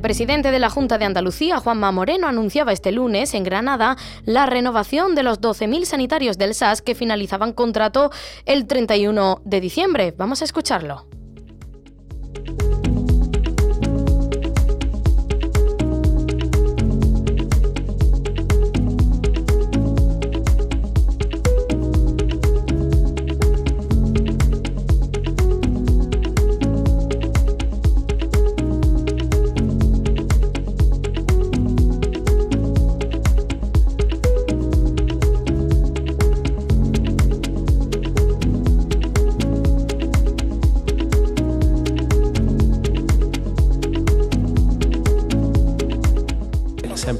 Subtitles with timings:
[0.00, 4.46] El presidente de la Junta de Andalucía, Juanma Moreno, anunciaba este lunes en Granada la
[4.46, 8.10] renovación de los 12.000 sanitarios del SAS que finalizaban contrato
[8.46, 10.14] el 31 de diciembre.
[10.16, 11.04] Vamos a escucharlo.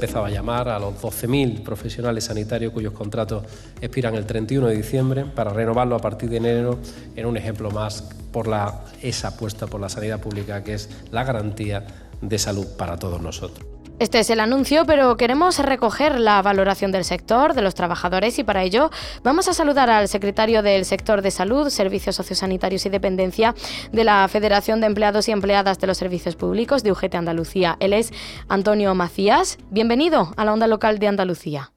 [0.01, 3.43] Empezado a llamar a los 12.000 profesionales sanitarios cuyos contratos
[3.81, 6.79] expiran el 31 de diciembre para renovarlo a partir de enero
[7.15, 11.23] en un ejemplo más por la, esa apuesta por la sanidad pública que es la
[11.23, 11.85] garantía
[12.19, 13.70] de salud para todos nosotros.
[14.01, 18.43] Este es el anuncio, pero queremos recoger la valoración del sector, de los trabajadores, y
[18.43, 18.89] para ello
[19.23, 23.53] vamos a saludar al secretario del sector de salud, servicios sociosanitarios y dependencia
[23.91, 27.77] de la Federación de Empleados y Empleadas de los Servicios Públicos de UGT Andalucía.
[27.79, 28.11] Él es
[28.49, 29.59] Antonio Macías.
[29.69, 31.69] Bienvenido a la onda local de Andalucía.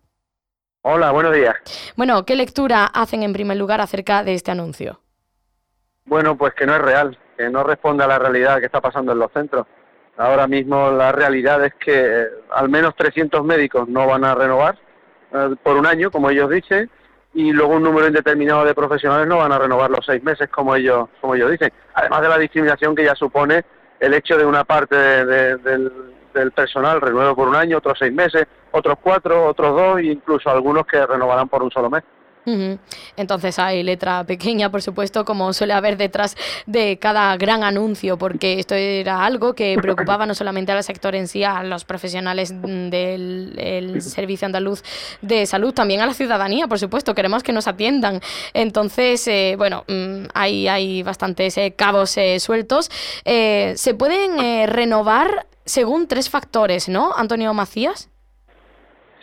[0.80, 1.56] Hola, buenos días.
[1.94, 4.98] Bueno, ¿qué lectura hacen en primer lugar acerca de este anuncio?
[6.06, 9.12] Bueno, pues que no es real, que no responde a la realidad que está pasando
[9.12, 9.66] en los centros.
[10.16, 14.78] Ahora mismo la realidad es que eh, al menos 300 médicos no van a renovar
[15.32, 16.88] eh, por un año, como ellos dicen,
[17.34, 20.76] y luego un número indeterminado de profesionales no van a renovar los seis meses, como
[20.76, 21.72] ellos, como ellos dicen.
[21.94, 23.64] Además de la discriminación que ya supone
[23.98, 25.92] el hecho de una parte del,
[26.32, 30.50] del personal renuevo por un año, otros seis meses, otros cuatro, otros dos, e incluso
[30.50, 32.04] algunos que renovarán por un solo mes.
[33.16, 38.58] Entonces hay letra pequeña, por supuesto, como suele haber detrás de cada gran anuncio, porque
[38.58, 44.00] esto era algo que preocupaba no solamente al sector en sí, a los profesionales del
[44.00, 44.82] Servicio Andaluz
[45.22, 48.20] de Salud, también a la ciudadanía, por supuesto, queremos que nos atiendan.
[48.52, 52.90] Entonces, eh, bueno, mm, hay, hay bastantes eh, cabos eh, sueltos.
[53.24, 58.10] se pueden renovar según tres factores, ¿no, Antonio Macías?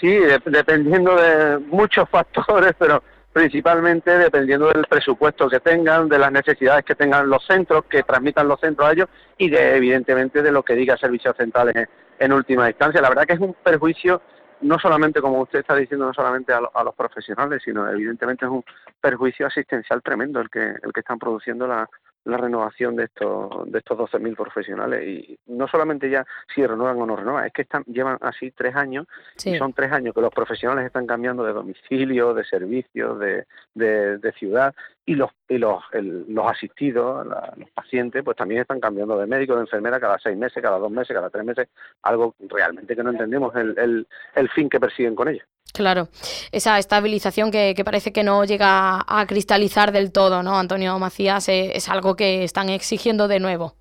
[0.02, 6.84] Sí, dependiendo de muchos factores, pero principalmente dependiendo del presupuesto que tengan, de las necesidades
[6.84, 9.08] que tengan los centros, que transmitan los centros a ellos
[9.38, 13.00] y de, evidentemente de lo que diga Servicios Centrales en, última instancia.
[13.00, 14.24] La verdad que es un perjuicio
[14.62, 18.52] no solamente, como usted está diciendo, no solamente a, a, los profesionales, sino evidentemente es
[18.52, 18.64] un
[19.00, 21.90] perjuicio asistencial tremendo el que, el que están produciendo la,
[22.26, 27.06] la renovación de estos de estos 12.000 profesionales y no solamente ya si renuevan o
[27.06, 29.08] no renuevan, es que están llevan así tres años
[29.44, 34.34] y son tres años que los profesionales están cambiando de domicilio, de servicio, de, de,
[34.34, 34.74] ciudad
[35.06, 39.62] y los y los, los asistidos, los pacientes, pues también están cambiando de médico, de
[39.62, 41.68] enfermera cada seis meses, cada dos meses, cada tres meses,
[42.04, 45.46] algo realmente que no entendemos el, el, el fin que persiguen con ellos.
[45.74, 46.10] Claro,
[46.52, 51.48] esa estabilización que, parece que no llega a cristalizar del todo, ¿no, Antonio Macías?
[51.48, 53.76] Eh, es algo que están exigiendo de nuevo.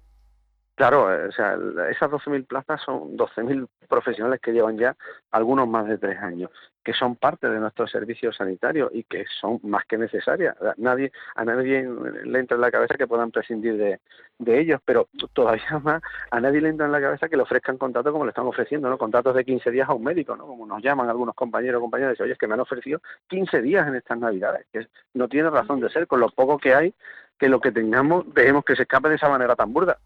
[0.81, 1.59] Claro, eh, o sea,
[1.91, 4.97] esas 12.000 plazas son 12.000 profesionales que llevan ya
[5.31, 6.51] algunos más de tres años,
[6.83, 10.57] que son parte de nuestro servicio sanitario y que son más que necesarias.
[10.79, 11.87] Nadie, a nadie
[12.25, 16.63] le entra en la cabeza que puedan prescindir de, ellos, pero todavía más a nadie
[16.63, 18.97] le entra en la cabeza que le ofrezcan contratos como le están ofreciendo, ¿no?
[18.97, 20.47] Contratos de 15 días a un médico, ¿no?
[20.47, 23.61] Como nos llaman algunos compañeros o compañeras, dicen, oye, es que me han ofrecido 15
[23.61, 26.95] días en estas Navidades, que no tiene razón de ser, con lo poco que hay,
[27.41, 29.97] que lo que tengamos dejemos que se escape de esa manera tan burda.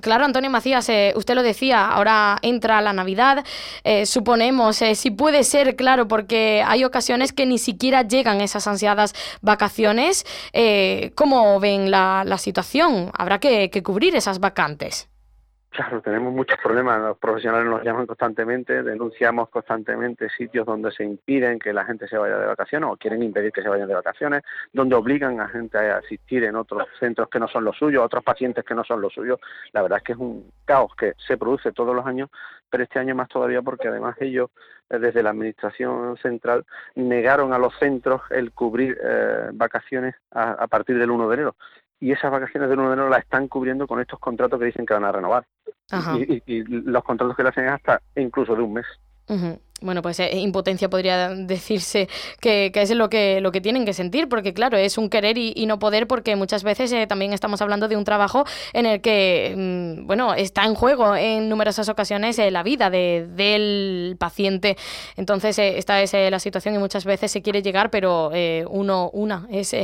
[0.00, 3.44] Claro, Antonio Macías, eh, usted lo decía, ahora entra la Navidad,
[3.84, 8.66] eh, suponemos, eh, si puede ser, claro, porque hay ocasiones que ni siquiera llegan esas
[8.66, 10.24] ansiadas vacaciones.
[11.14, 13.12] ¿Cómo ven la, situación?
[13.16, 15.11] Habrá que cubrir esas vacantes.
[15.72, 17.00] Claro, tenemos muchos problemas.
[17.00, 22.18] Los profesionales nos llaman constantemente, denunciamos constantemente sitios donde se impiden que la gente se
[22.18, 25.78] vaya de vacaciones o quieren impedir que se vayan de vacaciones, donde obligan a gente
[25.78, 29.00] a asistir en otros centros que no son los suyos, otros pacientes que no son
[29.00, 29.40] los suyos.
[29.72, 32.28] La verdad es que es un caos que se produce todos los años,
[32.68, 34.50] pero este año más todavía porque además ellos,
[34.90, 36.66] eh, desde la Administración Central,
[36.96, 41.56] negaron a los centros el cubrir eh, vacaciones a, a partir del 1 de enero
[42.02, 44.84] y esas vacaciones del 1 de enero las están cubriendo con estos contratos que dicen
[44.84, 45.46] que van a renovar.
[46.46, 48.86] Y, los contratos que le hacen hasta incluso de un mes.
[49.82, 52.08] Bueno, pues eh, impotencia podría decirse
[52.40, 55.66] que, es lo que, lo que tienen que sentir, porque claro, es un querer y,
[55.66, 59.54] no poder, porque muchas veces eh, también estamos hablando de un trabajo en el que,
[59.56, 64.76] mm, bueno, está en juego en numerosas ocasiones eh, la vida de, del paciente.
[65.16, 68.30] Entonces, esta es la situación y muchas veces se quiere llegar, pero
[68.70, 69.74] uno, una, es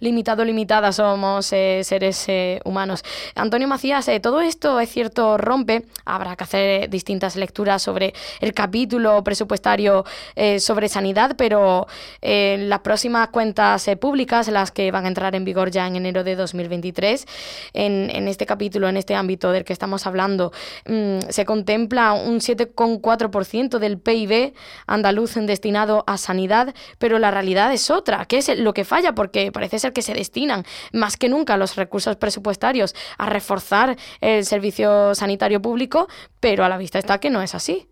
[0.00, 2.26] limitado, limitada, somos seres
[2.64, 3.02] humanos.
[3.34, 9.22] Antonio Macías, todo esto es cierto, rompe, habrá que hacer distintas lecturas sobre el capítulo
[9.24, 10.04] presupuestario presupuestario
[10.36, 11.86] eh, sobre sanidad, pero
[12.20, 15.96] eh, las próximas cuentas eh, públicas, las que van a entrar en vigor ya en
[15.96, 17.26] enero de 2023,
[17.72, 20.52] en, en este capítulo, en este ámbito del que estamos hablando,
[20.86, 24.52] mm, se contempla un 7,4% del PIB
[24.86, 29.50] andaluz destinado a sanidad, pero la realidad es otra, que es lo que falla, porque
[29.50, 35.14] parece ser que se destinan más que nunca los recursos presupuestarios a reforzar el servicio
[35.14, 36.08] sanitario público,
[36.40, 37.88] pero a la vista está que no es así.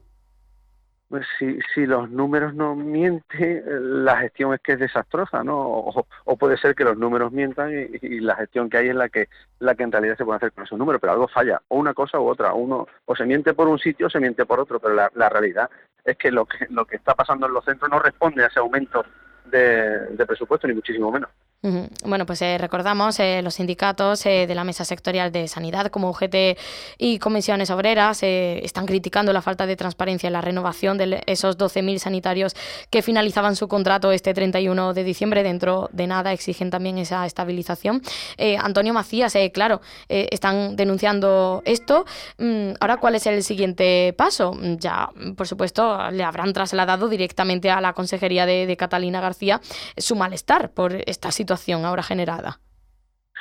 [1.09, 3.63] Pues si, si los números no mienten,
[4.05, 5.57] la gestión es que es desastrosa, ¿no?
[5.57, 9.29] O, puede ser que los números mientan y, la gestión que hay es la que
[9.61, 11.95] la que en realidad se puede hacer con esos números, pero algo falla, o una
[11.95, 14.81] cosa u otra, uno o se miente por un sitio o se miente por otro,
[14.81, 15.71] pero la, realidad
[16.05, 18.59] es que lo que lo que está pasando en los centros no responde a ese
[18.59, 19.05] aumento
[19.45, 21.31] de presupuesto ni muchísimo menos.
[21.63, 26.11] Bueno, pues eh, recordamos eh, los sindicatos eh, de la Mesa Sectorial de Sanidad, como
[26.11, 26.59] UGT
[26.99, 31.99] y comisiones obreras, están criticando la falta de transparencia en la renovación de esos 12.000
[31.99, 32.55] sanitarios
[32.91, 35.43] que finalizaban su contrato este 31 de diciembre.
[35.43, 38.03] Dentro de nada exigen también esa estabilización.
[38.59, 42.05] Antonio Macías, claro, están denunciando esto.
[42.39, 44.57] Mm, ahora, ¿cuál es el siguiente paso?
[44.79, 49.61] Ya, por supuesto, le habrán trasladado directamente a la Consejería de, de Catalina García
[49.97, 51.46] su malestar por esta situación
[51.85, 52.59] ahora generada?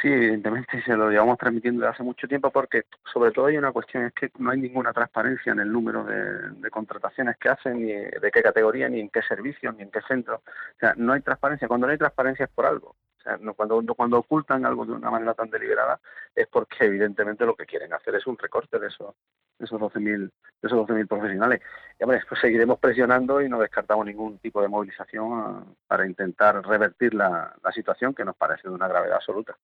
[0.02, 3.72] Sí, evidentemente se lo llevamos transmitiendo desde hace mucho tiempo porque sobre todo hay una
[3.72, 7.94] cuestión, es que no hay ninguna transparencia en el número de, contrataciones que hacen, ni
[7.94, 10.36] de qué categoría, ni en qué servicios, ni en qué centro.
[10.36, 11.70] O sea, no hay transparencia.
[11.70, 12.96] Cuando no hay transparencia es por algo.
[13.26, 16.00] Sea, cuando, cuando ocultan algo de una manera tan deliberada
[16.36, 19.16] es porque evidentemente lo que quieren hacer es un recorte de eso
[19.60, 20.30] esos 12.000
[20.62, 21.62] esos 12.000 profesionales.
[22.00, 26.66] Y hombre, pues seguiremos presionando y no descartamos ningún tipo de movilización ah, para intentar
[26.66, 29.58] revertir la, situación que nos parece de una gravedad absoluta.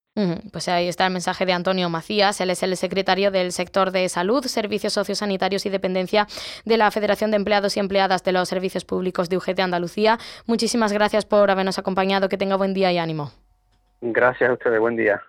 [0.51, 4.09] Pues ahí está el mensaje de Antonio Macías, él es el secretario del sector de
[4.09, 6.27] salud, servicios sociosanitarios y dependencia
[6.65, 10.17] de la Federación de Empleados y Empleadas de los Servicios Públicos de UGT Andalucía.
[10.45, 13.31] Muchísimas gracias por habernos acompañado, que tenga buen día y ánimo.
[14.01, 15.21] Gracias a ustedes, buen día.